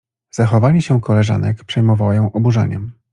[0.31, 2.91] Zachowanie się koleżanek przejmowało ją oburzeniem.